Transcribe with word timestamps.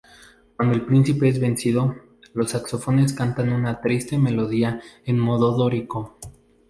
Cuando 0.57 0.73
el 0.73 0.83
príncipe 0.87 1.29
es 1.29 1.39
vencido, 1.39 1.95
los 2.33 2.49
saxofones 2.49 3.13
cantan 3.13 3.53
una 3.53 3.81
triste 3.81 4.17
melodía 4.17 4.81
en 5.05 5.19
modo 5.19 5.55
dórico. 5.55 6.17